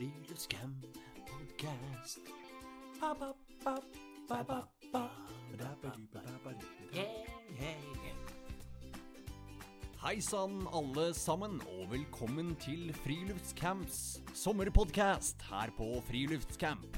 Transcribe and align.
Friluftscamp 0.00 0.84
podcast. 1.28 2.20
Hei 10.00 10.20
sann, 10.24 10.62
alle 10.72 11.04
sammen, 11.12 11.60
og 11.74 11.90
velkommen 11.92 12.54
til 12.64 12.94
Friluftscamps 13.02 14.22
sommerpodcast 14.32 15.44
her 15.50 15.74
på 15.76 15.90
Friluftscamp. 16.08 16.96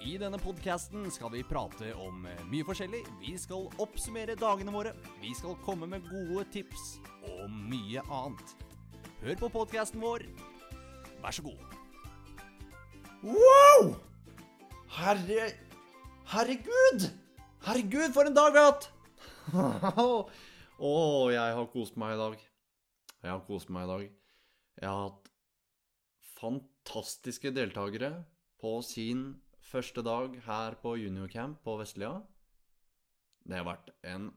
I 0.00 0.16
denne 0.16 0.40
podkasten 0.40 1.10
skal 1.12 1.34
vi 1.36 1.44
prate 1.44 1.92
om 2.06 2.24
eh, 2.24 2.40
mye 2.48 2.64
forskjellig. 2.64 3.02
Vi 3.20 3.36
skal 3.36 3.68
oppsummere 3.84 4.40
dagene 4.40 4.72
våre. 4.72 4.96
Vi 5.20 5.36
skal 5.36 5.60
komme 5.68 5.92
med 5.92 6.08
gode 6.08 6.48
tips 6.56 6.94
og 7.34 7.52
mye 7.52 8.00
annet. 8.08 8.56
Hør 9.20 9.40
på 9.44 9.52
podkasten 9.60 10.00
vår. 10.00 10.24
Vær 11.24 11.32
så 11.32 11.42
god. 11.42 11.60
Wow! 13.24 13.94
Herre... 14.92 15.46
Herregud! 16.28 17.06
Herregud, 17.64 18.10
for 18.12 18.28
en 18.28 18.34
dag 18.36 18.50
vi 18.52 18.60
har 18.60 18.74
hatt! 18.74 18.90
Å, 20.84 20.90
jeg 21.32 21.54
har 21.56 21.70
kost 21.72 21.96
meg 22.00 22.12
i 22.12 22.18
dag. 22.20 22.34
Jeg 23.22 23.30
har 23.30 23.40
kost 23.46 23.72
meg 23.72 23.86
i 23.86 23.90
dag. 23.90 24.02
Jeg 24.82 24.90
har 24.90 25.06
hatt 25.06 25.30
fantastiske 26.34 27.54
deltakere 27.56 28.10
på 28.60 28.74
sin 28.84 29.22
første 29.64 30.04
dag 30.04 30.34
her 30.44 30.76
på 30.82 30.92
juniorcamp 31.00 31.62
på 31.64 31.78
Vestlia. 31.80 32.18
Det 33.48 33.62
har 33.62 33.68
vært 33.70 33.88
en 34.12 34.28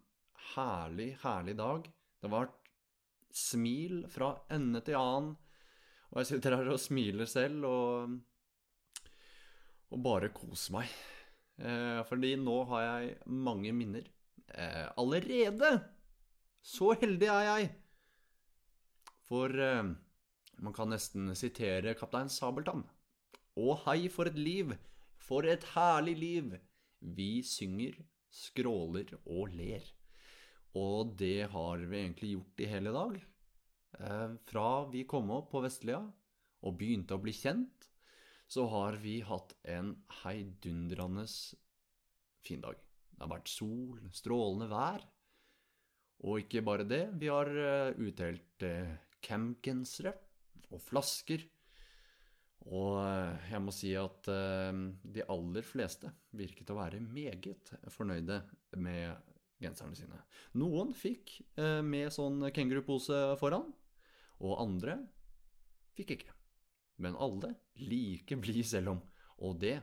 herlig, 0.54 1.10
herlig 1.26 1.58
dag. 1.60 1.84
Det 1.84 2.30
har 2.30 2.36
vært 2.46 2.72
smil 3.36 4.06
fra 4.14 4.38
ende 4.56 4.80
til 4.88 4.96
annen. 5.02 5.36
Og 6.14 6.22
jeg 6.22 6.30
sitter 6.32 6.56
her 6.56 6.72
og 6.72 6.80
smiler 6.80 7.30
selv 7.30 7.68
og, 7.68 8.18
og 9.92 10.04
bare 10.04 10.32
koser 10.36 10.78
meg. 10.78 10.94
Eh, 11.58 12.02
fordi 12.08 12.36
nå 12.40 12.58
har 12.72 12.86
jeg 12.86 13.18
mange 13.26 13.74
minner. 13.76 14.08
Eh, 14.48 14.88
allerede! 14.98 15.72
Så 16.62 16.94
heldig 17.02 17.30
er 17.32 17.44
jeg! 17.48 17.70
For 19.28 19.52
eh, 19.52 19.90
man 20.64 20.76
kan 20.76 20.92
nesten 20.94 21.34
sitere 21.36 21.96
kaptein 22.00 22.32
Sabeltann. 22.32 22.86
Å 23.58 23.78
hei 23.88 24.08
for 24.14 24.30
et 24.30 24.40
liv! 24.40 24.76
For 25.28 25.48
et 25.50 25.66
herlig 25.74 26.16
liv! 26.22 26.58
Vi 27.02 27.42
synger, 27.46 27.98
skråler 28.34 29.12
og 29.26 29.54
ler. 29.58 29.84
Og 30.78 31.16
det 31.20 31.50
har 31.54 31.84
vi 31.84 32.00
egentlig 32.04 32.32
gjort 32.36 32.64
i 32.64 32.70
hele 32.72 32.94
dag. 32.96 33.18
Eh, 33.96 34.34
fra 34.50 34.70
vi 34.92 35.06
kom 35.10 35.32
opp 35.34 35.52
på 35.54 35.62
Vestlia 35.64 36.02
og 36.02 36.78
begynte 36.80 37.16
å 37.16 37.22
bli 37.24 37.34
kjent, 37.36 37.88
så 38.48 38.68
har 38.72 38.98
vi 39.02 39.20
hatt 39.26 39.54
en 39.68 39.94
heidundrende 40.24 41.26
fin 42.44 42.64
dag. 42.64 42.78
Det 43.12 43.24
har 43.24 43.34
vært 43.34 43.52
sol, 43.52 44.00
strålende 44.14 44.70
vær. 44.72 45.04
Og 46.28 46.42
ikke 46.44 46.64
bare 46.66 46.88
det, 46.88 47.04
vi 47.20 47.30
har 47.30 47.50
eh, 47.52 48.00
utdelt 48.02 48.66
eh, 48.66 48.96
campgensere 49.22 50.16
og 50.72 50.82
flasker. 50.82 51.44
Og 52.68 53.00
eh, 53.04 53.50
jeg 53.52 53.64
må 53.64 53.74
si 53.76 53.94
at 54.00 54.30
eh, 54.34 54.84
de 55.04 55.26
aller 55.30 55.66
fleste 55.66 56.12
virket 56.38 56.74
å 56.74 56.80
være 56.80 57.04
meget 57.04 57.76
fornøyde 57.94 58.42
med 58.82 59.36
genserne 59.62 59.98
sine. 59.98 60.22
Noen 60.60 60.94
fikk 60.96 61.40
eh, 61.58 61.82
med 61.86 62.14
sånn 62.14 62.50
kengurupose 62.54 63.38
foran, 63.42 63.70
og 64.44 64.60
andre 64.62 65.00
fikk 65.98 66.18
ikke. 66.18 66.34
Men 67.02 67.18
alle 67.18 67.54
like 67.82 68.38
blid 68.42 68.66
selv 68.66 68.96
om. 68.96 69.04
Og 69.46 69.58
det, 69.62 69.76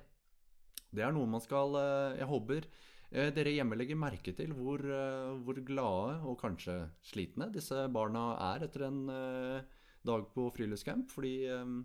det 0.95 1.05
er 1.06 1.14
noe 1.14 1.30
man 1.30 1.42
skal 1.42 1.77
eh, 1.78 2.17
Jeg 2.20 2.30
håper 2.30 2.67
eh, 2.67 3.30
dere 3.34 3.55
hjemme 3.55 3.79
legger 3.79 3.98
merke 3.98 4.34
til 4.34 4.55
hvor, 4.57 4.83
eh, 4.83 5.34
hvor 5.46 5.61
glade 5.67 6.17
og 6.27 6.39
kanskje 6.42 6.80
slitne 7.07 7.51
disse 7.55 7.86
barna 7.95 8.33
er 8.52 8.67
etter 8.67 8.89
en 8.89 9.05
eh, 9.11 9.77
dag 10.05 10.27
på 10.34 10.48
friluftscamp. 10.57 11.11
Fordi 11.14 11.36
eh, 11.51 11.77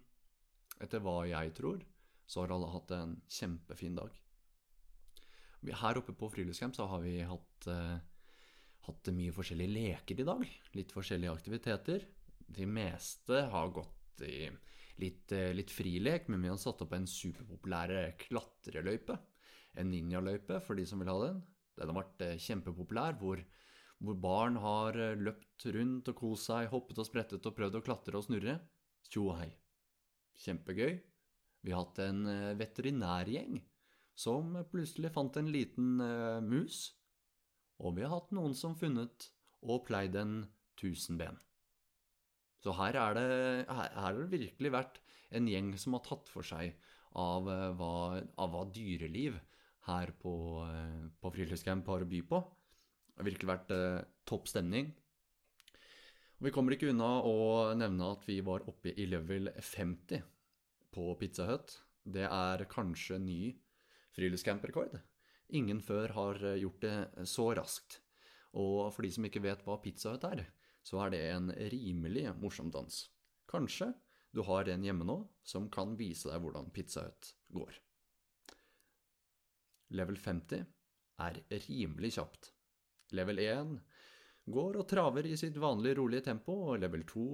etter 0.82 1.06
hva 1.06 1.22
jeg 1.30 1.54
tror, 1.58 1.86
så 2.30 2.44
har 2.44 2.54
alle 2.54 2.74
hatt 2.74 2.94
en 2.98 3.16
kjempefin 3.30 3.98
dag. 3.98 4.14
Her 5.68 6.00
oppe 6.00 6.16
på 6.16 6.30
friluftscamp 6.32 6.78
så 6.78 6.88
har 6.88 7.02
vi 7.04 7.18
hatt, 7.28 7.68
eh, 7.68 8.00
hatt 8.88 9.12
mye 9.16 9.36
forskjellige 9.36 9.74
leker 9.76 10.22
i 10.22 10.28
dag. 10.28 10.46
Litt 10.78 10.92
forskjellige 10.96 11.36
aktiviteter. 11.36 12.06
De 12.48 12.66
meste 12.66 13.44
har 13.52 13.70
gått 13.76 14.24
i 14.26 14.50
litt, 15.00 15.32
eh, 15.32 15.54
litt 15.54 15.72
frilek, 15.72 16.28
men 16.30 16.42
vi 16.42 16.50
har 16.50 16.58
satt 16.58 16.82
opp 16.82 16.94
en 16.94 17.06
superpopulær 17.06 18.18
klatreløype. 18.18 19.20
En 19.76 19.92
ninjaløype, 19.92 20.62
for 20.62 20.76
de 20.76 20.86
som 20.86 21.00
vil 21.00 21.12
ha 21.12 21.20
den. 21.28 21.44
Den 21.80 21.92
har 21.92 22.02
vært 22.02 22.26
eh, 22.26 22.40
kjempepopulær, 22.44 23.18
hvor, 23.20 23.42
hvor 24.04 24.20
barn 24.20 24.60
har 24.60 24.98
eh, 25.00 25.16
løpt 25.20 25.68
rundt 25.76 26.12
og 26.12 26.20
kost 26.20 26.50
seg, 26.50 26.70
hoppet 26.74 27.00
og 27.00 27.08
sprettet 27.08 27.46
og 27.48 27.56
prøvd 27.56 27.80
å 27.80 27.84
klatre 27.86 28.20
og 28.20 28.26
snurre. 28.28 28.60
Tjo 29.08 29.30
og 29.30 29.40
hei. 29.40 29.50
Kjempegøy. 30.44 31.00
Vi 31.64 31.76
har 31.76 31.86
hatt 31.86 32.02
en 32.04 32.26
eh, 32.28 32.56
veterinærgjeng 32.60 33.60
som 34.20 34.56
plutselig 34.72 35.14
fant 35.16 35.38
en 35.40 35.52
liten 35.54 36.00
eh, 36.04 36.40
mus. 36.44 36.90
Og 37.80 37.96
vi 37.96 38.04
har 38.04 38.12
hatt 38.12 38.34
noen 38.36 38.56
som 38.58 38.76
funnet 38.76 39.30
og 39.64 39.86
pleid 39.88 40.18
en 40.20 40.42
tusenben. 40.80 41.40
Så 42.60 42.74
her 42.76 42.98
er 43.00 43.16
det, 43.16 43.28
her, 43.72 43.92
her 43.96 44.02
har 44.04 44.18
det 44.20 44.32
virkelig 44.34 44.72
vært 44.76 45.00
en 45.36 45.48
gjeng 45.48 45.72
som 45.80 45.96
har 45.96 46.04
tatt 46.04 46.32
for 46.32 46.46
seg 46.46 46.74
av 47.20 47.48
eh, 47.50 47.68
hva, 47.80 48.20
av 48.42 48.54
hva 48.54 48.66
dyreliv 48.74 49.38
her 49.90 50.14
på, 50.22 50.34
eh, 50.68 51.06
på 51.20 51.32
Friluftscamp 51.36 51.88
har 51.90 52.06
å 52.06 52.10
by 52.10 52.24
på. 52.30 52.42
Det 53.14 53.24
har 53.24 53.30
virkelig 53.30 53.52
vært 53.54 53.72
eh, 53.76 54.02
topp 54.30 54.52
stemning. 54.52 54.92
Og 56.40 56.48
vi 56.48 56.54
kommer 56.56 56.76
ikke 56.76 56.92
unna 56.92 57.20
å 57.28 57.38
nevne 57.76 58.12
at 58.14 58.28
vi 58.28 58.40
var 58.46 58.68
oppe 58.72 58.94
i 58.96 59.08
level 59.12 59.52
50 59.56 60.24
på 60.96 61.08
Pizza 61.20 61.48
Hut. 61.50 61.74
Det 62.04 62.28
er 62.28 62.64
kanskje 62.72 63.20
ny 63.22 63.42
friluftscamp-rekord. 64.18 65.00
Ingen 65.58 65.82
før 65.82 66.14
har 66.16 66.44
eh, 66.46 66.60
gjort 66.64 66.86
det 66.86 67.28
så 67.30 67.50
raskt. 67.58 68.00
Og 68.58 68.90
for 68.94 69.06
de 69.06 69.12
som 69.14 69.26
ikke 69.28 69.44
vet 69.44 69.62
hva 69.66 69.78
Pizza 69.82 70.14
Hut 70.16 70.26
er, 70.30 70.46
så 70.86 71.04
er 71.06 71.14
det 71.14 71.22
en 71.30 71.52
rimelig 71.74 72.30
morsom 72.42 72.72
dans. 72.74 73.02
Kanskje 73.50 73.92
du 74.34 74.44
har 74.46 74.70
en 74.70 74.86
hjemme 74.86 75.06
nå 75.06 75.20
som 75.46 75.70
kan 75.74 75.96
vise 75.98 76.30
deg 76.30 76.42
hvordan 76.42 76.70
Pizza 76.74 77.06
Hut 77.08 77.34
går. 77.54 77.78
Level 79.98 80.18
50 80.22 80.66
er 81.26 81.42
rimelig 81.66 82.14
kjapt. 82.18 82.52
Level 83.18 83.42
1 83.42 83.78
går 84.54 84.78
og 84.78 84.88
traver 84.90 85.26
i 85.26 85.38
sitt 85.38 85.58
vanlige 85.62 85.98
rolige 85.98 86.28
tempo, 86.30 86.54
og 86.70 86.82
level 86.84 87.06
2 87.10 87.26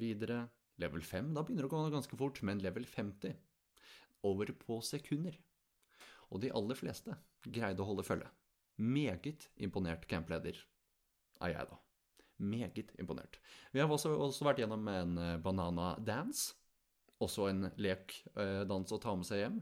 videre. 0.00 0.46
Level 0.78 1.02
5, 1.02 1.32
da 1.34 1.42
begynner 1.42 1.64
det 1.64 1.70
å 1.72 1.74
gå 1.74 1.90
ganske 1.90 2.16
fort, 2.20 2.38
men 2.46 2.60
level 2.62 2.84
50 2.86 3.32
over 4.28 4.52
på 4.60 4.78
sekunder. 4.84 5.34
Og 6.32 6.42
de 6.42 6.52
aller 6.54 6.78
fleste 6.78 7.16
greide 7.46 7.82
å 7.82 7.88
holde 7.88 8.04
følge. 8.06 8.28
Meget 8.78 9.48
imponert 9.56 10.06
campleder 10.10 10.58
er 11.42 11.54
jeg, 11.54 11.68
da. 11.70 11.78
Meget 12.38 12.92
imponert. 13.00 13.40
Vi 13.72 13.80
har 13.82 13.90
også, 13.90 14.12
også 14.14 14.46
vært 14.46 14.62
gjennom 14.62 14.86
en 14.92 15.18
eh, 15.18 15.38
banana 15.42 15.94
dance. 15.98 16.54
Også 17.18 17.48
en 17.50 17.66
lek, 17.82 18.14
eh, 18.36 18.62
dans 18.68 18.94
å 18.94 19.00
ta 19.02 19.14
med 19.18 19.26
seg 19.26 19.42
hjem. 19.42 19.58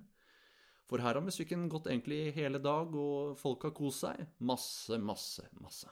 For 0.87 1.03
her 1.03 1.17
har 1.19 1.25
musikken 1.25 1.65
gått 1.73 1.89
egentlig 1.91 2.35
hele 2.37 2.61
dag, 2.63 2.93
og 2.95 3.39
folk 3.41 3.65
har 3.67 3.75
kost 3.75 4.05
seg. 4.05 4.21
Masse, 4.39 4.99
masse, 5.03 5.47
masse. 5.63 5.89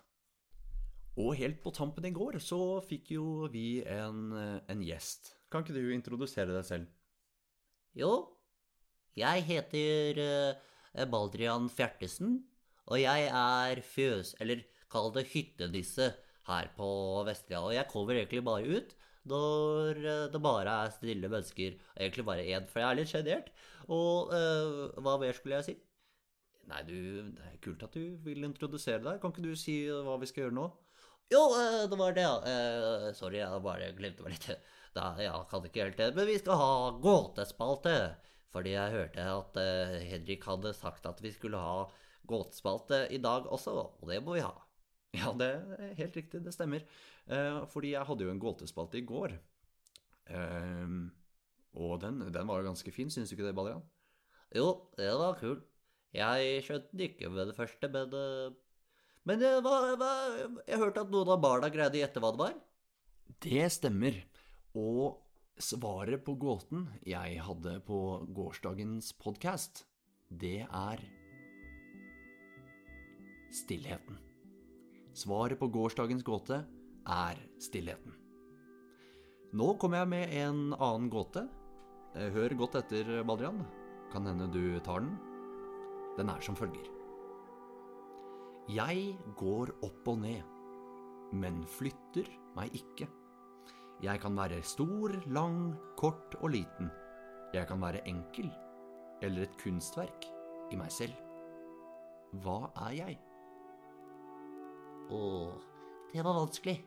Og 1.19 1.33
helt 1.39 1.61
på 1.63 1.73
tampen 1.75 2.07
i 2.09 2.13
går 2.15 2.41
så 2.43 2.83
fikk 2.85 3.15
jo 3.15 3.49
vi 3.51 3.81
en, 3.87 4.33
eh, 4.37 4.61
en 4.69 4.83
gjest. 4.83 5.37
Kan 5.51 5.65
ikke 5.65 5.79
du 5.79 5.95
introdusere 5.95 6.53
deg 6.53 6.67
selv? 6.67 6.87
Jo, 7.95 8.34
jeg 9.19 9.47
heter 9.49 10.21
eh, 10.25 11.07
Baldrian 11.11 11.71
Fjertesen, 11.73 12.43
og 12.91 13.01
jeg 13.01 13.29
er 13.31 13.81
fjøs... 13.95 14.35
Eller 14.43 14.65
kall 14.95 15.11
det 15.15 15.27
hyttenisse 15.33 16.13
her 16.49 16.69
på 16.77 16.89
Vestlia. 17.27 17.63
Og 17.65 17.75
jeg 17.75 17.91
kommer 17.91 18.19
egentlig 18.19 18.45
bare 18.47 18.79
ut 18.79 18.95
når 19.31 19.99
eh, 20.05 20.27
det 20.33 20.43
bare 20.45 20.77
er 20.85 20.93
stille 20.95 21.31
mennesker. 21.33 21.81
Egentlig 21.97 22.27
bare 22.29 22.45
én, 22.45 22.69
for 22.71 22.83
jeg 22.83 22.91
er 22.91 23.01
litt 23.01 23.13
sjenert. 23.13 23.51
Og 23.89 24.33
eh, 24.37 25.01
hva 25.01 25.17
mer 25.21 25.37
skulle 25.37 25.61
jeg 25.61 25.69
si? 25.71 25.77
Nei, 26.71 26.81
du, 26.89 26.97
det 27.37 27.49
er 27.51 27.61
kult 27.65 27.83
at 27.85 27.97
du 27.97 28.15
vil 28.25 28.45
introdusere 28.47 29.03
deg. 29.05 29.21
Kan 29.21 29.35
ikke 29.35 29.45
du 29.45 29.55
si 29.59 29.83
hva 29.89 30.17
vi 30.21 30.29
skal 30.31 30.47
gjøre 30.47 30.59
nå? 30.61 30.69
Jo, 31.33 31.43
eh, 31.57 31.83
det 31.89 31.99
var 31.99 32.15
det, 32.17 32.25
ja. 32.25 32.37
Eh, 32.45 33.09
sorry, 33.17 33.41
jeg 33.41 33.65
bare 33.65 33.93
glemte 33.97 34.25
meg 34.27 34.37
litt. 34.37 34.71
Da, 34.95 35.09
jeg 35.19 35.47
kan 35.51 35.65
ikke 35.67 35.83
helt 35.83 35.99
det. 35.99 36.13
Men 36.15 36.29
vi 36.29 36.39
skal 36.39 36.61
ha 36.61 36.75
gåtespalte. 37.03 37.97
Fordi 38.55 38.75
jeg 38.77 38.95
hørte 38.95 39.25
at 39.35 39.59
eh, 39.61 39.97
Henrik 40.13 40.45
hadde 40.49 40.75
sagt 40.79 41.07
at 41.11 41.21
vi 41.25 41.33
skulle 41.35 41.61
ha 41.61 41.85
gåtespalte 42.31 43.05
i 43.13 43.19
dag 43.23 43.49
også, 43.53 43.75
og 44.01 44.07
det 44.11 44.21
må 44.25 44.39
vi 44.39 44.45
ha. 44.47 44.55
Ja, 45.15 45.31
det 45.39 45.47
er 45.79 45.93
helt 46.01 46.17
riktig, 46.19 46.41
det 46.43 46.55
stemmer. 46.57 46.83
Eh, 47.31 47.61
fordi 47.71 47.93
jeg 47.95 48.07
hadde 48.09 48.27
jo 48.27 48.33
en 48.33 48.41
gåtespalte 48.43 48.99
i 48.99 49.05
går. 49.07 49.37
Eh, 50.27 50.89
Og 51.75 52.01
den, 52.03 52.21
den 52.35 52.49
var 52.49 52.61
jo 52.63 52.69
ganske 52.71 52.93
fin, 52.95 53.11
syns 53.11 53.31
du 53.31 53.37
ikke 53.37 53.49
det, 53.49 53.57
Baljan? 53.59 53.83
Jo, 54.55 54.67
det 54.99 55.11
var 55.19 55.39
kult. 55.41 55.65
Jeg 56.15 56.63
skjønte 56.67 56.93
den 56.95 57.09
ikke 57.09 57.31
med 57.35 57.51
det 57.51 57.57
første, 57.59 57.91
men 57.91 58.15
eh, 58.21 58.55
Men 59.25 59.41
det 59.41 59.53
var, 59.65 59.97
var 59.99 60.39
Jeg 60.69 60.79
hørte 60.79 61.01
at 61.05 61.11
noen 61.13 61.33
av 61.35 61.41
barna 61.43 61.71
greide 61.73 61.99
å 61.99 62.03
gjette 62.05 62.21
hva 62.23 62.33
det 62.35 62.43
var. 62.45 62.55
Det 63.45 63.65
stemmer. 63.73 64.17
Og 64.75 65.24
svaret 65.61 66.25
på 66.25 66.35
gåten 66.41 66.89
jeg 67.07 67.39
hadde 67.43 67.79
på 67.87 67.99
gårsdagens 68.35 69.13
podkast, 69.21 69.85
det 70.29 70.65
er 70.67 71.03
stillheten. 73.55 74.19
Svaret 75.15 75.61
på 75.61 75.69
gårsdagens 75.71 76.25
gåte 76.27 76.65
er 77.07 77.39
stillheten. 77.63 78.17
Nå 79.55 79.75
kommer 79.79 80.03
jeg 80.03 80.11
med 80.11 80.33
en 80.41 80.63
annen 80.75 81.11
gåte. 81.13 81.45
Eh, 82.17 82.33
Hør 82.35 82.57
godt 82.59 82.81
etter, 82.81 83.23
Badrian. 83.23 83.63
Kan 84.11 84.27
hende 84.27 84.49
du 84.51 84.81
tar 84.83 85.05
den. 85.05 85.15
Den 86.19 86.31
er 86.31 86.43
som 86.43 86.59
følger. 86.59 86.91
Jeg 88.75 89.15
går 89.39 89.71
opp 89.85 90.09
og 90.09 90.19
ned, 90.25 90.43
men 91.37 91.63
flytter 91.77 92.27
meg 92.57 92.75
ikke. 92.75 93.07
Jeg 94.03 94.21
kan 94.21 94.37
være 94.37 94.63
stor, 94.63 95.15
lang, 95.27 95.77
kort 95.97 96.35
og 96.41 96.51
liten. 96.51 96.91
Jeg 97.55 97.67
kan 97.69 97.81
være 97.81 98.03
enkel 98.09 98.51
eller 99.23 99.47
et 99.47 99.59
kunstverk 99.61 100.27
i 100.73 100.79
meg 100.79 100.91
selv. 100.93 101.15
Hva 102.43 102.73
er 102.89 102.97
jeg? 102.99 103.19
Å, 105.15 105.21
det 106.13 106.25
var 106.25 106.41
vanskelig. 106.41 106.79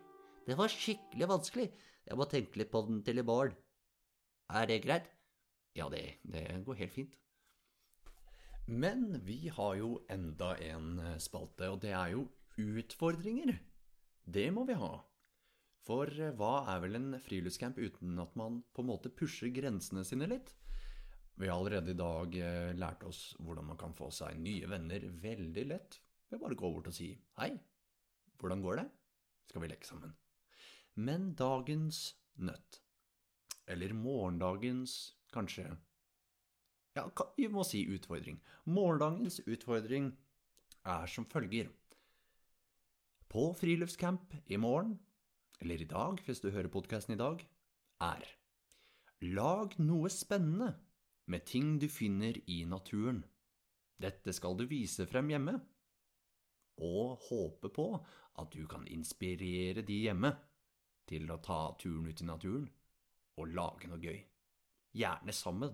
Det 0.47 0.57
var 0.59 0.71
skikkelig 0.71 1.29
vanskelig. 1.31 1.69
Jeg 2.07 2.19
må 2.19 2.27
tenke 2.29 2.59
litt 2.59 2.71
på 2.71 2.83
den 2.87 2.99
til 3.07 3.21
i 3.21 3.25
morgen. 3.27 3.55
Er 4.47 4.67
det 4.67 4.83
greit? 4.83 5.07
Ja, 5.75 5.89
det, 5.91 6.19
det 6.23 6.43
går 6.65 6.79
helt 6.81 6.95
fint. 6.95 7.17
Men 8.67 9.21
vi 9.23 9.47
har 9.47 9.75
jo 9.79 9.93
enda 10.11 10.55
en 10.59 10.99
eh, 10.99 11.19
spalte, 11.23 11.69
og 11.71 11.81
det 11.83 11.93
er 11.95 12.15
jo 12.15 12.25
utfordringer. 12.59 13.53
Det 14.27 14.49
må 14.51 14.65
vi 14.67 14.75
ha. 14.75 14.97
For 15.87 16.11
eh, 16.11 16.33
hva 16.35 16.65
er 16.73 16.81
vel 16.83 16.99
en 16.99 17.15
friluftscamp 17.23 17.79
uten 17.79 18.19
at 18.19 18.33
man 18.39 18.61
på 18.75 18.83
en 18.83 18.89
måte 18.91 19.11
pusher 19.13 19.51
grensene 19.55 20.03
sine 20.07 20.27
litt? 20.29 20.51
Vi 21.37 21.47
har 21.47 21.55
allerede 21.55 21.93
i 21.93 21.97
dag 21.97 22.35
eh, 22.41 22.73
lært 22.75 23.05
oss 23.07 23.31
hvordan 23.39 23.69
man 23.69 23.79
kan 23.79 23.95
få 23.95 24.09
seg 24.11 24.39
nye 24.41 24.67
venner 24.69 25.05
veldig 25.23 25.65
lett 25.69 25.99
ved 26.27 26.41
bare 26.41 26.57
å 26.57 26.59
gå 26.59 26.71
bort 26.75 26.89
og 26.91 26.95
si 26.97 27.11
hei, 27.39 27.53
hvordan 28.41 28.63
går 28.65 28.81
det? 28.81 28.87
Skal 29.47 29.63
vi 29.63 29.69
leke 29.71 29.87
sammen? 29.87 30.15
Men 30.97 31.31
dagens 31.37 32.17
nøtt, 32.41 32.81
eller 33.69 33.93
morgendagens 33.95 34.97
kanskje 35.33 35.69
Ja, 36.97 37.05
vi 37.37 37.45
må 37.53 37.61
si 37.61 37.83
utfordring. 37.93 38.39
Morgendagens 38.65 39.39
utfordring 39.45 40.09
er 40.81 41.05
som 41.13 41.27
følger. 41.29 41.69
På 43.29 43.51
friluftscamp 43.53 44.33
i 44.49 44.57
morgen, 44.57 44.95
eller 45.61 45.81
i 45.81 45.89
dag 45.89 46.19
hvis 46.25 46.41
du 46.43 46.51
hører 46.51 46.71
podkasten 46.73 47.15
i 47.15 47.21
dag, 47.21 47.41
er 48.03 48.25
Lag 49.25 49.73
noe 49.81 50.11
spennende 50.13 50.75
med 51.25 51.45
ting 51.49 51.79
du 51.81 51.87
finner 51.89 52.37
i 52.45 52.59
naturen. 52.69 53.23
Dette 53.97 54.29
skal 54.35 54.53
du 54.59 54.67
vise 54.69 55.07
frem 55.09 55.31
hjemme, 55.33 55.55
og 56.85 57.23
håpe 57.25 57.71
på 57.73 57.87
at 58.37 58.53
du 58.53 58.67
kan 58.69 58.85
inspirere 58.93 59.81
de 59.81 59.97
hjemme 60.03 60.35
til 61.09 61.25
å 61.33 61.39
ta 61.41 61.73
turen 61.81 62.05
ut 62.05 62.21
i 62.21 62.27
naturen 62.27 62.67
og 63.41 63.53
lage 63.57 63.89
noe 63.89 64.01
gøy. 64.01 64.19
Gjerne 64.97 65.33
sammen. 65.33 65.73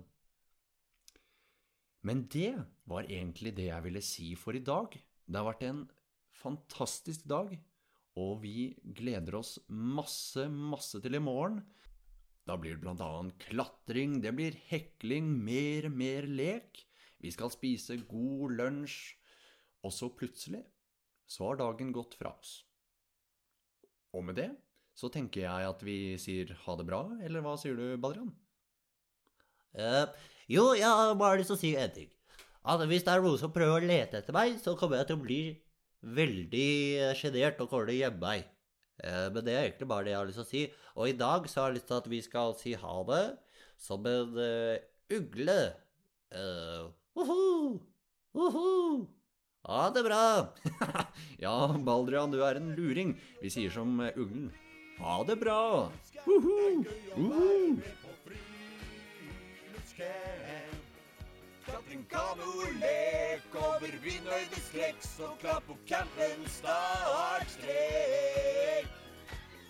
Men 2.08 2.26
det 2.32 2.56
var 2.88 3.08
egentlig 3.12 3.54
det 3.60 3.68
jeg 3.70 3.84
ville 3.86 4.04
si 4.04 4.34
for 4.40 4.56
i 4.56 4.64
dag. 4.64 4.96
Det 5.28 5.40
har 5.40 5.48
vært 5.48 5.68
en 5.68 5.84
fantastisk 6.40 7.28
dag, 7.28 7.54
og 8.20 8.44
vi 8.44 8.74
gleder 8.98 9.40
oss 9.40 9.58
masse, 9.70 10.46
masse 10.50 11.02
til 11.02 11.18
i 11.18 11.24
morgen. 11.24 11.62
Da 12.46 12.58
blir 12.60 12.76
det 12.76 12.84
blant 12.84 13.02
annet 13.02 13.40
klatring, 13.48 14.20
det 14.22 14.34
blir 14.36 14.58
hekling, 14.70 15.30
mer, 15.46 15.88
mer 15.90 16.28
lek. 16.28 16.84
Vi 17.24 17.32
skal 17.32 17.54
spise 17.54 18.02
god 18.10 18.58
lunsj, 18.60 19.16
og 19.84 19.96
så 19.96 20.12
plutselig 20.12 20.62
så 21.30 21.50
har 21.50 21.62
dagen 21.62 21.94
gått 21.96 22.18
fra 22.20 22.34
oss. 22.36 22.62
Og 24.14 24.26
med 24.28 24.38
det 24.38 24.52
så 24.94 25.10
tenker 25.10 25.48
jeg 25.48 25.70
at 25.72 25.80
vi 25.82 25.98
sier 26.22 26.52
ha 26.68 26.76
det 26.78 26.86
bra, 26.86 27.06
eller 27.26 27.42
hva 27.42 27.56
sier 27.58 27.78
du, 27.80 27.86
Badrian? 27.98 28.30
Uh, 29.74 30.06
jo, 30.52 30.68
jeg 30.78 30.86
har 30.86 31.16
bare 31.18 31.40
lyst 31.40 31.50
til 31.50 31.58
å 31.58 31.64
si 31.64 31.72
en 31.80 31.96
ting. 31.96 32.12
At 32.64 32.84
hvis 32.88 33.04
det 33.04 33.16
er 33.16 33.24
noen 33.24 33.40
som 33.42 33.52
prøver 33.56 33.82
å 33.82 33.88
lete 33.90 34.20
etter 34.20 34.36
meg, 34.36 34.60
så 34.62 34.76
kommer 34.80 35.02
jeg 35.02 35.10
til 35.10 35.18
å 35.18 35.24
bli 35.24 35.40
veldig 36.04 37.14
sjenert 37.18 37.62
og 37.64 37.72
kommer 37.72 37.90
til 37.90 37.96
å 37.96 38.02
men 39.34 39.42
det 39.46 39.54
er 39.54 39.66
egentlig 39.68 39.90
bare 39.90 40.06
det 40.06 40.14
jeg 40.14 40.20
har 40.20 40.30
lyst 40.30 40.40
til 40.42 40.46
å 40.46 40.52
si. 40.52 40.64
Og 40.94 41.10
i 41.10 41.18
dag 41.18 41.48
så 41.50 41.62
har 41.62 41.72
jeg 41.72 41.80
lyst 41.80 41.90
til 41.90 42.00
at 42.02 42.12
vi 42.12 42.22
skal 42.26 42.56
si 42.60 42.76
ha 42.78 42.96
det 43.10 43.24
som 43.82 44.06
en 44.08 44.38
uh, 44.38 44.78
ugle. 45.14 45.60
Uh, 46.34 46.92
uhu, 47.18 47.80
uhu. 48.34 49.08
Ha 49.64 49.90
det 49.96 50.04
bra! 50.04 50.24
Ja, 51.44 51.56
Baldrian, 51.88 52.32
du 52.32 52.44
er 52.44 52.60
en 52.60 52.74
luring. 52.76 53.16
Vi 53.42 53.52
sier 53.52 53.72
som 53.72 54.00
eh, 54.04 54.16
uglen. 54.20 54.52
Ha 55.00 55.24
det 55.28 55.38
bra! 55.40 55.90
Uhu, 56.28 56.84
uhu 57.16 57.80
liten 61.94 62.06
kanolek 62.10 63.56
over 63.56 63.92
vindøyde 64.02 64.60
skrekk, 64.68 64.96
så 65.02 65.36
klapp 65.42 65.64
på 65.68 65.78
campen, 65.88 66.50
startstrek. 66.50 68.88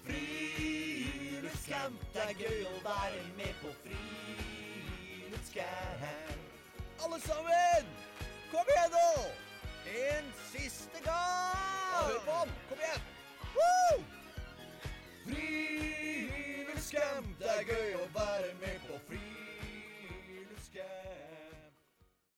Friluftscamp, 0.05 1.99
det 2.13 2.21
er 2.23 2.33
gøy 2.39 2.65
å 2.69 2.71
være 2.85 3.23
med 3.37 3.53
på 3.59 3.67
friluftscamp. 3.83 6.39
Alle 7.03 7.19
sammen, 7.27 7.83
kom 8.51 8.65
igjen 8.71 8.91
nå! 8.95 9.13
En 9.93 10.25
siste 10.53 10.99
gang. 11.03 12.07
Hør 12.07 12.19
på 12.25 12.31
ham! 12.39 12.49
kom 12.69 12.79
igjen. 12.79 13.03
Woo! 13.57 13.97
Friluftscamp, 15.27 17.27
det 17.39 17.49
er 17.59 17.63
gøy 17.73 17.89
å 17.99 18.01
være 18.15 18.51
med 18.63 18.77
på 18.87 18.95
friluftscamp. 19.09 21.02